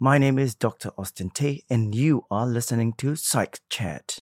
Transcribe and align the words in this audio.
My 0.00 0.16
name 0.16 0.38
is 0.38 0.54
Dr. 0.54 0.92
Austin 0.96 1.30
Tay, 1.30 1.64
and 1.68 1.92
you 1.92 2.24
are 2.30 2.46
listening 2.46 2.92
to 2.98 3.16
Psych 3.16 3.58
Chat. 3.68 4.20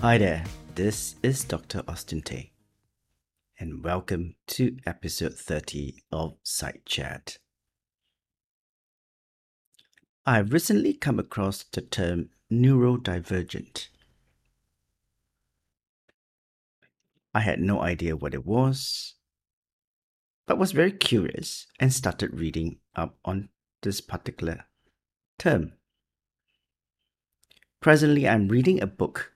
Hi 0.00 0.16
there, 0.16 0.44
this 0.74 1.16
is 1.22 1.44
Dr. 1.44 1.82
Austin 1.86 2.22
Tay, 2.22 2.52
and 3.60 3.84
welcome 3.84 4.36
to 4.46 4.78
episode 4.86 5.34
30 5.34 6.04
of 6.10 6.38
Psych 6.42 6.80
Chat. 6.86 7.36
I've 10.28 10.52
recently 10.52 10.92
come 10.92 11.20
across 11.20 11.62
the 11.62 11.80
term 11.80 12.30
neurodivergent. 12.50 13.86
I 17.32 17.40
had 17.40 17.60
no 17.60 17.80
idea 17.80 18.16
what 18.16 18.34
it 18.34 18.44
was, 18.44 19.14
but 20.48 20.58
was 20.58 20.72
very 20.72 20.90
curious 20.90 21.68
and 21.78 21.92
started 21.92 22.34
reading 22.34 22.78
up 22.96 23.16
on 23.24 23.50
this 23.82 24.00
particular 24.00 24.64
term. 25.38 25.74
Presently, 27.80 28.26
I'm 28.28 28.48
reading 28.48 28.82
a 28.82 28.86
book 28.88 29.32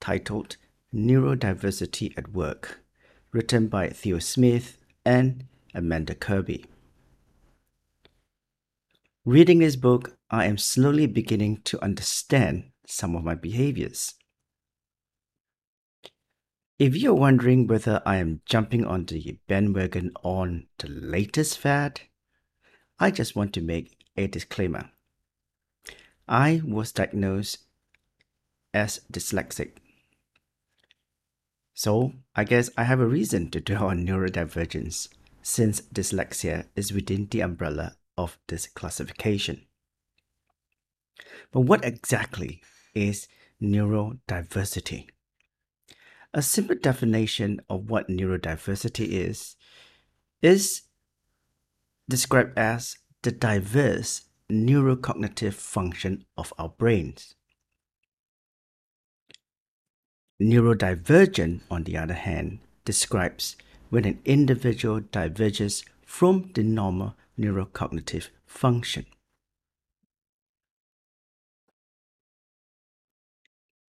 titled 0.00 0.56
Neurodiversity 0.92 2.18
at 2.18 2.32
Work, 2.32 2.80
written 3.30 3.68
by 3.68 3.90
Theo 3.90 4.18
Smith 4.18 4.78
and 5.04 5.44
Amanda 5.72 6.16
Kirby. 6.16 6.64
Reading 9.30 9.60
this 9.60 9.76
book, 9.76 10.18
I 10.28 10.46
am 10.46 10.58
slowly 10.58 11.06
beginning 11.06 11.60
to 11.66 11.80
understand 11.84 12.72
some 12.84 13.14
of 13.14 13.22
my 13.22 13.36
behaviors. 13.36 14.14
If 16.80 16.96
you're 16.96 17.14
wondering 17.14 17.68
whether 17.68 18.02
I 18.04 18.16
am 18.16 18.40
jumping 18.44 18.84
on 18.84 19.04
the 19.04 19.38
bandwagon 19.46 20.10
on 20.24 20.66
the 20.78 20.88
latest 20.88 21.58
fad, 21.58 22.00
I 22.98 23.12
just 23.12 23.36
want 23.36 23.52
to 23.52 23.60
make 23.60 23.96
a 24.16 24.26
disclaimer. 24.26 24.90
I 26.26 26.60
was 26.64 26.90
diagnosed 26.90 27.58
as 28.74 29.02
dyslexic 29.12 29.76
so 31.72 32.14
I 32.34 32.42
guess 32.42 32.68
I 32.76 32.82
have 32.82 32.98
a 32.98 33.06
reason 33.06 33.52
to 33.52 33.60
dwell 33.60 33.90
on 33.90 34.04
neurodivergence, 34.04 35.06
since 35.40 35.82
dyslexia 35.82 36.66
is 36.74 36.92
within 36.92 37.28
the 37.30 37.42
umbrella 37.42 37.94
of 38.20 38.38
this 38.48 38.66
classification. 38.66 39.62
But 41.52 41.62
what 41.62 41.84
exactly 41.84 42.60
is 42.94 43.28
neurodiversity? 43.62 45.08
A 46.34 46.42
simple 46.42 46.76
definition 46.76 47.60
of 47.68 47.88
what 47.88 48.08
neurodiversity 48.08 49.08
is 49.08 49.56
is 50.42 50.82
described 52.08 52.56
as 52.58 52.98
the 53.22 53.32
diverse 53.32 54.28
neurocognitive 54.50 55.54
function 55.54 56.24
of 56.36 56.52
our 56.58 56.68
brains. 56.68 57.34
Neurodivergent, 60.40 61.60
on 61.70 61.84
the 61.84 61.96
other 61.96 62.14
hand, 62.14 62.60
describes 62.84 63.56
when 63.90 64.04
an 64.04 64.20
individual 64.24 65.00
diverges 65.00 65.84
from 66.06 66.50
the 66.54 66.62
normal 66.62 67.14
neurocognitive 67.40 68.28
function. 68.46 69.06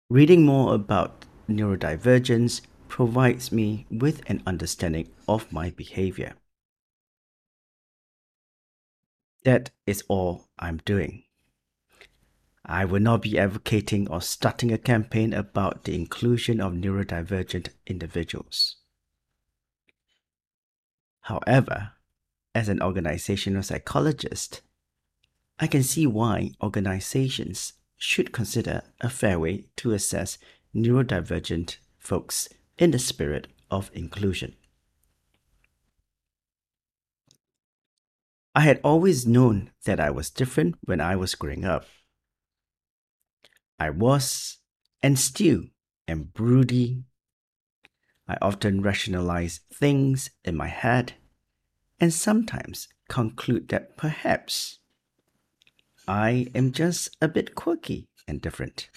Reading 0.09 0.45
more 0.45 0.75
about 0.75 1.25
neurodivergence 1.49 2.63
provides 2.89 3.53
me 3.53 3.87
with 3.91 4.23
an 4.29 4.43
understanding 4.47 5.09
of 5.29 5.53
my 5.53 5.71
behavior. 5.71 6.35
That 9.45 9.71
is 9.87 10.03
all 10.09 10.49
I'm 10.59 10.79
doing. 10.79 11.25
I 12.65 12.85
will 12.85 13.01
not 13.01 13.23
be 13.23 13.39
advocating 13.39 14.09
or 14.09 14.21
starting 14.21 14.71
a 14.71 14.79
campaign 14.79 15.33
about 15.33 15.85
the 15.85 15.95
inclusion 15.95 16.61
of 16.61 16.75
neurodivergent 16.75 17.69
individuals. 17.87 18.77
However, 21.23 21.93
as 22.61 22.69
an 22.69 22.83
organizational 22.83 23.63
psychologist, 23.63 24.61
I 25.59 25.67
can 25.67 25.83
see 25.83 26.07
why 26.07 26.53
organizations 26.63 27.73
should 27.97 28.33
consider 28.33 28.83
a 29.01 29.09
fair 29.09 29.39
way 29.39 29.65
to 29.77 29.93
assess 29.93 30.37
neurodivergent 30.77 31.79
folks 31.99 32.51
in 32.77 32.91
the 32.91 32.99
spirit 32.99 33.47
of 33.71 33.91
inclusion. 33.95 34.57
I 38.55 38.61
had 38.61 38.79
always 38.85 39.27
known 39.27 39.71
that 39.87 39.99
I 39.99 40.11
was 40.11 40.29
different 40.29 40.75
when 40.85 41.01
I 41.01 41.17
was 41.17 41.35
growing 41.35 41.65
up. 41.65 41.87
I 43.79 43.89
was 43.89 44.59
and 45.03 45.19
still 45.19 45.63
am 46.07 46.25
broody. 46.25 47.05
I 48.29 48.37
often 48.43 48.83
rationalize 48.83 49.61
things 49.73 50.29
in 50.45 50.57
my 50.57 50.69
head 50.69 51.15
and 52.01 52.13
sometimes 52.13 52.89
conclude 53.09 53.69
that 53.69 53.97
perhaps 53.97 54.79
I 56.09 56.47
am 56.55 56.73
just 56.73 57.17
a 57.21 57.29
bit 57.29 57.55
quirky 57.55 58.09
and 58.27 58.41
different. 58.41 58.89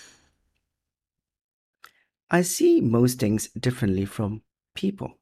I 2.31 2.41
see 2.41 2.81
most 2.81 3.19
things 3.19 3.49
differently 3.49 4.05
from 4.05 4.41
people. 4.73 5.19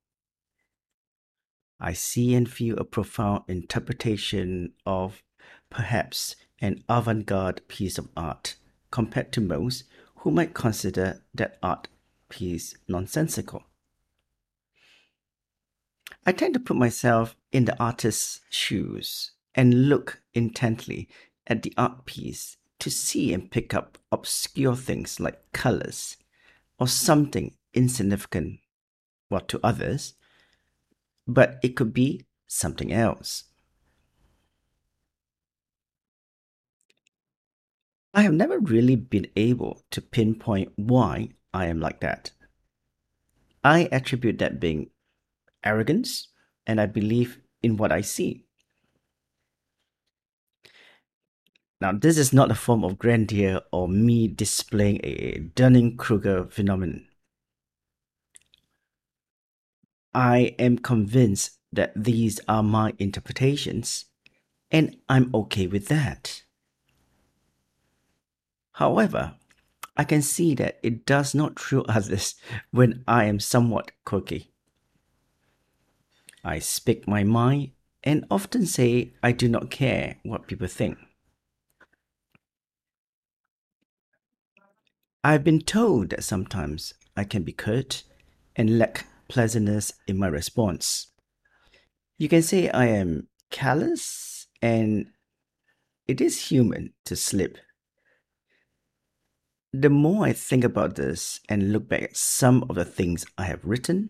I 1.80 1.94
see 1.94 2.36
and 2.36 2.50
feel 2.50 2.78
a 2.78 2.86
profound 2.86 3.44
interpretation 3.48 4.74
of 4.86 5.24
perhaps 5.70 6.36
an 6.62 6.84
avant 6.88 7.26
garde 7.26 7.68
piece 7.68 7.98
of 7.98 8.08
art 8.16 8.56
compared 8.92 9.32
to 9.34 9.42
most 9.42 9.86
who 10.18 10.30
might 10.30 10.54
consider 10.54 11.24
that 11.34 11.58
art 11.64 11.88
piece 12.30 12.76
nonsensical. 12.88 13.64
I 16.26 16.32
tend 16.32 16.54
to 16.54 16.60
put 16.60 16.78
myself 16.78 17.36
in 17.52 17.66
the 17.66 17.78
artist's 17.82 18.42
shoes 18.50 19.32
and 19.56 19.90
look 19.90 20.22
intently 20.34 21.10
at 21.48 21.64
the 21.64 21.74
art 21.78 22.06
piece 22.06 22.58
to 22.80 22.92
see 22.92 23.34
and 23.34 23.50
pick 23.50 23.74
up 23.74 23.98
obscure 24.12 24.76
things 24.76 25.20
like 25.20 25.52
colors 25.52 26.18
or 26.80 26.88
something 26.88 27.56
insignificant, 27.74 28.60
what 29.30 29.48
to 29.48 29.60
others, 29.64 30.14
but 31.28 31.60
it 31.64 31.76
could 31.76 31.94
be 31.94 32.26
something 32.48 32.92
else. 32.92 33.46
I 38.14 38.24
have 38.24 38.34
never 38.34 38.60
really 38.60 38.96
been 38.96 39.28
able 39.36 39.84
to 39.92 40.02
pinpoint 40.02 40.74
why 40.76 41.30
I 41.54 41.68
am 41.68 41.80
like 41.80 42.02
that. 42.02 42.32
I 43.64 43.88
attribute 43.92 44.40
that 44.40 44.60
being 44.60 44.90
arrogance, 45.64 46.28
and 46.66 46.80
I 46.80 46.86
believe 46.86 47.40
in 47.62 47.78
what 47.78 47.92
I 47.92 48.02
see. 48.02 48.46
Now, 51.80 51.92
this 51.92 52.18
is 52.18 52.32
not 52.32 52.52
a 52.52 52.56
form 52.56 52.84
of 52.84 53.00
grandeur 53.00 53.62
or 53.72 53.88
me 53.88 54.28
displaying 54.28 55.00
a 55.04 55.40
Dunning 55.56 55.98
Kruger 55.98 56.46
phenomenon. 56.46 57.08
I 60.14 60.56
am 60.60 60.78
convinced 60.78 61.58
that 61.74 61.94
these 61.96 62.40
are 62.48 62.62
my 62.62 62.94
interpretations, 63.00 64.06
and 64.70 64.98
I'm 65.10 65.34
okay 65.34 65.68
with 65.68 65.88
that. 65.88 66.44
However, 68.74 69.36
I 69.98 70.04
can 70.04 70.22
see 70.22 70.54
that 70.56 70.80
it 70.84 71.06
does 71.06 71.34
not 71.34 71.60
thrill 71.60 71.86
others 71.90 72.36
when 72.72 73.04
I 73.08 73.26
am 73.26 73.40
somewhat 73.40 73.92
quirky. 74.06 74.51
I 76.44 76.60
speak 76.60 77.08
my 77.08 77.24
mind 77.24 77.72
and 78.04 78.26
often 78.32 78.66
say 78.66 79.14
I 79.22 79.32
do 79.32 79.48
not 79.48 79.70
care 79.70 80.18
what 80.24 80.48
people 80.48 80.68
think. 80.68 80.98
I've 85.24 85.44
been 85.44 85.62
told 85.62 86.10
that 86.10 86.24
sometimes 86.24 86.94
I 87.16 87.26
can 87.26 87.44
be 87.44 87.52
curt 87.52 88.04
and 88.56 88.80
lack 88.80 89.06
pleasantness 89.28 89.94
in 90.08 90.18
my 90.18 90.28
response. 90.28 91.08
You 92.18 92.28
can 92.28 92.42
say 92.42 92.70
I 92.70 92.88
am 92.88 93.28
callous, 93.52 94.48
and 94.62 95.08
it 96.08 96.22
is 96.22 96.48
human 96.50 96.94
to 97.06 97.16
slip 97.16 97.58
the 99.74 99.90
more 99.90 100.26
I 100.26 100.34
think 100.34 100.64
about 100.64 100.96
this 100.96 101.40
and 101.48 101.72
look 101.72 101.88
back 101.88 102.04
at 102.04 102.18
some 102.18 102.66
of 102.70 102.76
the 102.76 102.86
things 102.86 103.26
I 103.38 103.46
have 103.46 103.64
written, 103.64 104.10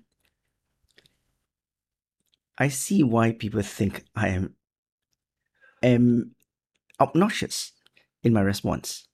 I 2.62 2.68
see 2.68 3.02
why 3.02 3.32
people 3.32 3.64
think 3.64 4.04
I 4.16 4.28
am 4.28 4.54
am 5.82 6.36
obnoxious 7.00 7.72
in 8.22 8.34
my 8.34 8.42
response, 8.42 9.08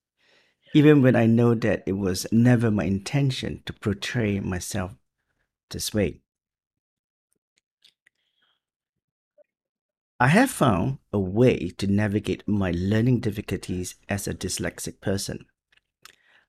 even 0.75 1.01
when 1.01 1.15
I 1.15 1.27
know 1.27 1.55
that 1.55 1.83
it 1.87 1.93
was 1.93 2.27
never 2.29 2.69
my 2.69 2.83
intention 2.83 3.63
to 3.65 3.71
portray 3.71 4.41
myself 4.41 4.95
this 5.69 5.93
way. 5.93 6.19
I 10.19 10.27
have 10.27 10.51
found 10.51 10.97
a 11.13 11.19
way 11.19 11.69
to 11.77 11.87
navigate 11.87 12.45
my 12.49 12.73
learning 12.75 13.21
difficulties 13.21 13.95
as 14.09 14.27
a 14.27 14.33
dyslexic 14.33 14.99
person. 14.99 15.45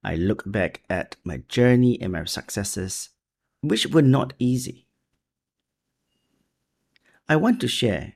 I 0.02 0.16
look 0.16 0.42
back 0.50 0.82
at 0.90 1.14
my 1.22 1.44
journey 1.46 2.02
and 2.02 2.14
my 2.14 2.24
successes, 2.24 3.10
which 3.60 3.86
were 3.86 4.02
not 4.02 4.32
easy. 4.40 4.87
I 7.28 7.36
want 7.36 7.60
to 7.60 7.68
share, 7.68 8.14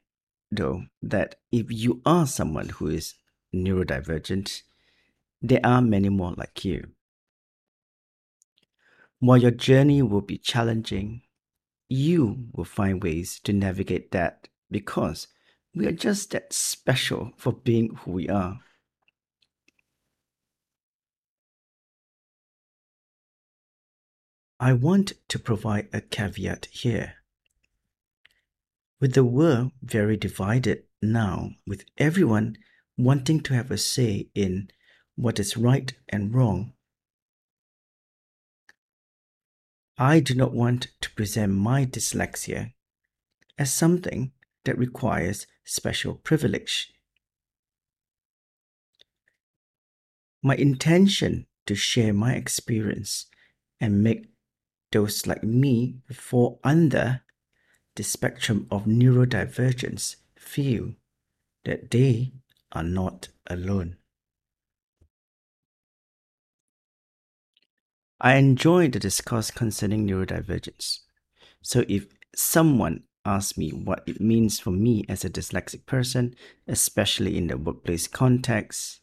though, 0.51 0.85
that 1.03 1.35
if 1.51 1.71
you 1.71 2.01
are 2.07 2.27
someone 2.27 2.71
who 2.71 2.89
is 2.89 3.15
neurodivergent, 3.55 4.63
there 5.43 5.61
are 5.63 5.83
many 5.83 6.09
more 6.09 6.33
like 6.33 6.65
you. 6.65 6.93
While 9.19 9.39
your 9.39 9.51
journey 9.51 10.03
will 10.03 10.23
be 10.23 10.39
challenging, 10.39 11.23
you 11.89 12.49
will 12.53 12.65
find 12.65 13.03
ways 13.03 13.39
to 13.45 13.53
navigate 13.53 14.13
that 14.13 14.49
because 14.71 15.29
we 15.75 15.87
are 15.87 15.93
just 15.93 16.31
that 16.31 16.53
special 16.53 17.33
for 17.37 17.53
being 17.53 17.95
who 17.97 18.13
we 18.13 18.29
are. 18.29 18.61
I 24.59 24.73
want 24.73 25.15
to 25.29 25.39
provide 25.39 25.89
a 25.93 26.01
caveat 26.01 26.67
here. 26.71 27.22
With 29.03 29.15
the 29.15 29.25
world 29.25 29.73
very 29.83 30.17
divided 30.17 30.85
now, 31.03 31.57
with 31.67 31.85
everyone 31.99 32.57
wanting 32.97 33.41
to 33.41 33.55
have 33.55 33.73
a 33.73 33.77
say 33.77 34.31
in 34.33 34.69
what 35.17 35.41
is 35.41 35.57
right 35.57 35.93
and 36.09 36.33
wrong, 36.33 36.75
I 39.99 40.21
do 40.21 40.37
not 40.37 40.53
want 40.53 40.87
to 41.01 41.11
present 41.17 41.53
my 41.53 41.85
dyslexia 41.85 42.75
as 43.59 43.75
something 43.75 44.31
that 44.67 44.79
requires 44.79 45.49
special 45.65 46.15
privilege. 46.15 46.93
My 50.45 50.55
intention 50.55 51.49
to 51.67 51.75
share 51.75 52.13
my 52.13 52.35
experience 52.35 53.27
and 53.81 54.01
make 54.01 54.29
those 54.93 55.27
like 55.27 55.43
me 55.43 55.97
fall 56.13 56.61
under 56.63 57.22
the 57.97 58.03
spectrum 58.03 58.67
of 58.71 58.85
neurodivergence 58.85 60.17
feel 60.37 60.95
that 61.65 61.91
they 61.91 62.33
are 62.73 62.83
not 62.83 63.29
alone. 63.49 63.97
I 68.21 68.37
enjoy 68.37 68.89
the 68.89 69.01
discourse 69.01 69.51
concerning 69.51 70.07
neurodivergence. 70.07 71.01
So 71.61 71.85
if 71.89 72.07
someone 72.35 73.03
asks 73.25 73.59
me 73.59 73.71
what 73.71 74.03
it 74.07 74.21
means 74.21 74.59
for 74.59 74.71
me 74.71 75.05
as 75.09 75.25
a 75.25 75.31
dyslexic 75.31 75.87
person, 75.87 76.35
especially 76.67 77.37
in 77.37 77.49
the 77.49 77.57
workplace 77.57 78.07
context, 78.07 79.01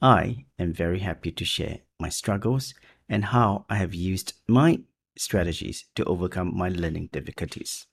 I 0.00 0.46
am 0.58 0.72
very 0.72 1.00
happy 1.00 1.32
to 1.32 1.44
share 1.44 1.80
my 1.98 2.08
struggles 2.08 2.74
and 3.08 3.26
how 3.26 3.64
I 3.68 3.76
have 3.76 3.94
used 3.94 4.34
my 4.48 4.80
strategies 5.16 5.86
to 5.94 6.04
overcome 6.04 6.56
my 6.56 6.68
learning 6.68 7.08
difficulties. 7.12 7.86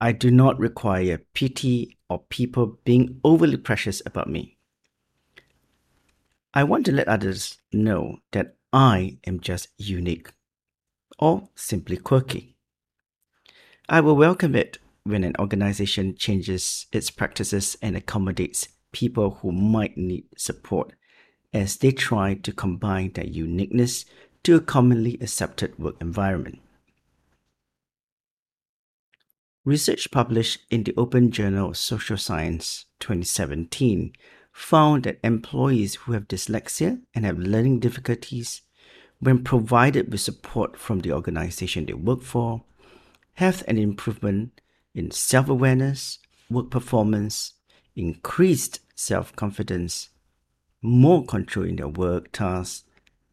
I 0.00 0.12
do 0.12 0.30
not 0.30 0.58
require 0.58 1.22
pity 1.34 1.98
or 2.08 2.20
people 2.30 2.78
being 2.84 3.20
overly 3.22 3.58
precious 3.58 4.00
about 4.06 4.30
me. 4.30 4.56
I 6.54 6.64
want 6.64 6.86
to 6.86 6.92
let 6.92 7.06
others 7.06 7.58
know 7.72 8.18
that 8.32 8.56
I 8.72 9.18
am 9.26 9.40
just 9.40 9.68
unique 9.76 10.30
or 11.18 11.48
simply 11.54 11.96
quirky. 11.96 12.56
I 13.88 14.00
will 14.00 14.16
welcome 14.16 14.54
it 14.54 14.78
when 15.04 15.22
an 15.22 15.34
organization 15.38 16.14
changes 16.16 16.86
its 16.92 17.10
practices 17.10 17.76
and 17.82 17.96
accommodates 17.96 18.68
people 18.92 19.38
who 19.42 19.52
might 19.52 19.96
need 19.96 20.24
support 20.36 20.92
as 21.52 21.76
they 21.76 21.92
try 21.92 22.34
to 22.34 22.52
combine 22.52 23.12
their 23.12 23.26
uniqueness 23.26 24.04
to 24.44 24.56
a 24.56 24.60
commonly 24.60 25.18
accepted 25.20 25.78
work 25.78 25.96
environment. 26.00 26.60
Research 29.70 30.10
published 30.10 30.62
in 30.68 30.82
the 30.82 30.92
Open 30.96 31.30
Journal 31.30 31.70
of 31.70 31.76
Social 31.76 32.16
Science 32.16 32.86
2017 32.98 34.12
found 34.50 35.04
that 35.04 35.20
employees 35.22 35.94
who 35.94 36.10
have 36.10 36.26
dyslexia 36.26 37.00
and 37.14 37.24
have 37.24 37.38
learning 37.38 37.78
difficulties, 37.78 38.62
when 39.20 39.44
provided 39.44 40.10
with 40.10 40.22
support 40.22 40.76
from 40.76 40.98
the 40.98 41.12
organization 41.12 41.86
they 41.86 41.92
work 41.92 42.20
for, 42.20 42.64
have 43.34 43.62
an 43.68 43.78
improvement 43.78 44.60
in 44.92 45.12
self 45.12 45.48
awareness, 45.48 46.18
work 46.50 46.68
performance, 46.68 47.52
increased 47.94 48.80
self 48.96 49.36
confidence, 49.36 50.08
more 50.82 51.24
control 51.24 51.64
in 51.64 51.76
their 51.76 51.86
work 51.86 52.32
tasks, 52.32 52.82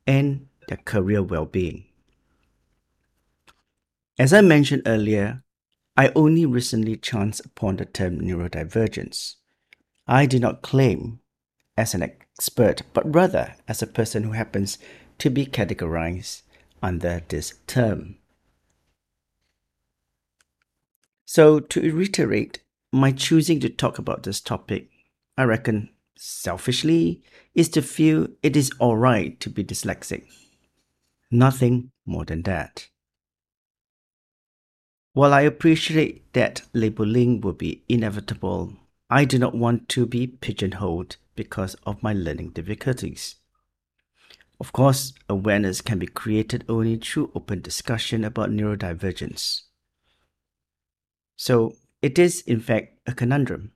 and 0.05 0.45
their 0.67 0.77
career 0.77 1.23
well 1.23 1.45
being. 1.45 1.85
As 4.19 4.33
I 4.33 4.41
mentioned 4.41 4.83
earlier, 4.85 5.41
I 5.99 6.11
only 6.15 6.45
recently 6.45 6.95
chanced 6.95 7.43
upon 7.43 7.77
the 7.77 7.85
term 7.85 8.21
neurodivergence. 8.21 9.35
I 10.07 10.27
do 10.27 10.39
not 10.39 10.61
claim 10.61 11.21
as 11.75 11.95
an 11.95 12.03
expert, 12.03 12.83
but 12.93 13.11
rather 13.11 13.55
as 13.67 13.81
a 13.81 13.87
person 13.87 14.21
who 14.21 14.33
happens 14.33 14.77
to 15.17 15.31
be 15.31 15.47
categorized 15.47 16.43
under 16.83 17.23
this 17.27 17.55
term. 17.65 18.17
So, 21.25 21.59
to 21.59 21.91
reiterate, 21.91 22.61
my 22.93 23.11
choosing 23.11 23.59
to 23.61 23.69
talk 23.69 23.97
about 23.97 24.21
this 24.21 24.39
topic, 24.39 24.89
I 25.35 25.43
reckon 25.43 25.89
selfishly, 26.15 27.23
is 27.55 27.69
to 27.69 27.81
feel 27.81 28.27
it 28.43 28.55
is 28.55 28.71
alright 28.79 29.39
to 29.39 29.49
be 29.49 29.63
dyslexic. 29.63 30.27
Nothing 31.31 31.91
more 32.05 32.23
than 32.23 32.43
that. 32.43 32.87
While 35.17 35.33
I 35.33 35.41
appreciate 35.41 36.31
that 36.33 36.61
labeling 36.73 37.41
will 37.41 37.53
be 37.53 37.81
inevitable, 37.89 38.73
I 39.09 39.25
do 39.25 39.39
not 39.39 39.55
want 39.55 39.89
to 39.89 40.05
be 40.05 40.27
pigeonholed 40.27 41.17
because 41.35 41.73
of 41.87 42.03
my 42.03 42.13
learning 42.13 42.51
difficulties. 42.51 43.37
Of 44.59 44.73
course, 44.73 45.13
awareness 45.27 45.81
can 45.81 45.97
be 45.97 46.05
created 46.05 46.65
only 46.69 46.97
through 46.97 47.31
open 47.33 47.61
discussion 47.61 48.23
about 48.23 48.51
neurodivergence. 48.51 49.61
So, 51.35 51.73
it 52.03 52.19
is 52.19 52.41
in 52.41 52.59
fact 52.59 52.99
a 53.07 53.13
conundrum. 53.15 53.71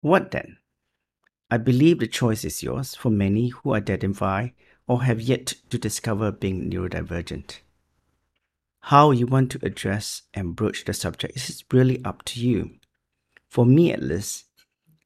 What 0.00 0.32
then? 0.32 0.56
I 1.52 1.58
believe 1.58 2.00
the 2.00 2.08
choice 2.08 2.44
is 2.44 2.64
yours 2.64 2.96
for 2.96 3.10
many 3.10 3.50
who 3.50 3.74
identify 3.74 4.48
or 4.88 5.04
have 5.04 5.20
yet 5.20 5.54
to 5.70 5.78
discover 5.78 6.32
being 6.32 6.68
neurodivergent. 6.68 7.60
How 8.86 9.12
you 9.12 9.28
want 9.28 9.52
to 9.52 9.60
address 9.62 10.22
and 10.34 10.56
broach 10.56 10.84
the 10.84 10.92
subject 10.92 11.36
is 11.36 11.64
really 11.72 12.04
up 12.04 12.24
to 12.24 12.40
you. 12.40 12.70
For 13.48 13.64
me, 13.64 13.92
at 13.92 14.02
least, 14.02 14.46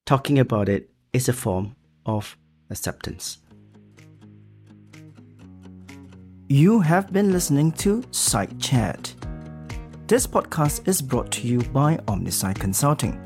talking 0.06 0.38
about 0.38 0.71
it 0.71 0.88
is 1.12 1.28
a 1.28 1.35
form 1.35 1.76
of 2.06 2.38
acceptance. 2.71 3.37
You 6.49 6.80
have 6.80 7.12
been 7.12 7.30
listening 7.33 7.71
to 7.73 8.02
Psych 8.12 8.59
Chat. 8.59 9.14
This 10.06 10.26
podcast 10.26 10.88
is 10.88 11.02
brought 11.02 11.30
to 11.33 11.47
you 11.47 11.61
by 11.64 11.99
Omnisci 12.09 12.54
Consulting. 12.59 13.21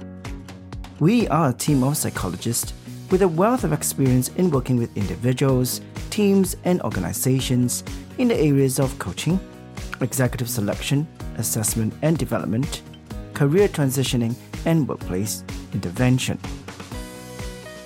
We 0.99 1.29
are 1.29 1.51
a 1.51 1.55
team 1.55 1.85
of 1.85 1.97
psychologists 1.97 2.73
with 3.13 3.23
a 3.23 3.29
wealth 3.29 3.63
of 3.63 3.73
experience 3.73 4.29
in 4.31 4.51
working 4.51 4.77
with 4.77 4.97
individuals, 4.97 5.81
teams, 6.11 6.57
and 6.65 6.83
organizations 6.83 7.85
in 8.19 8.27
the 8.29 8.37
areas 8.37 8.81
of 8.81 8.99
coaching 8.99 9.39
executive 10.01 10.49
selection, 10.49 11.07
assessment 11.39 11.95
and 12.03 12.19
development, 12.19 12.83
career 13.35 13.69
transitioning, 13.69 14.35
and 14.67 14.89
workplace 14.89 15.45
intervention. 15.73 16.39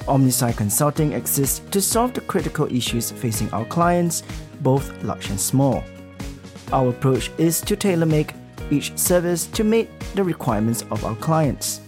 Omnisci 0.06 0.54
Consulting 0.56 1.12
exists 1.12 1.60
to 1.70 1.80
solve 1.80 2.12
the 2.12 2.20
critical 2.20 2.66
issues 2.74 3.10
facing 3.10 3.50
our 3.52 3.64
clients, 3.66 4.22
both 4.60 5.02
large 5.02 5.30
and 5.30 5.40
small. 5.40 5.82
Our 6.72 6.90
approach 6.90 7.30
is 7.38 7.60
to 7.62 7.76
tailor 7.76 8.06
make 8.06 8.34
each 8.70 8.96
service 8.98 9.46
to 9.48 9.64
meet 9.64 9.88
the 10.14 10.24
requirements 10.24 10.82
of 10.90 11.04
our 11.04 11.16
clients. 11.16 11.80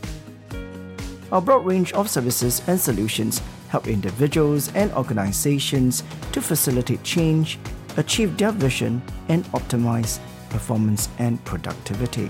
Our 1.32 1.42
broad 1.42 1.66
range 1.66 1.92
of 1.92 2.08
services 2.08 2.62
and 2.68 2.80
solutions 2.80 3.42
help 3.68 3.88
individuals 3.88 4.72
and 4.74 4.92
organizations 4.92 6.04
to 6.32 6.40
facilitate 6.40 7.02
change 7.02 7.58
achieve 7.96 8.36
their 8.36 8.52
vision, 8.52 9.02
and 9.28 9.44
optimize 9.46 10.18
performance 10.50 11.08
and 11.18 11.42
productivity. 11.44 12.28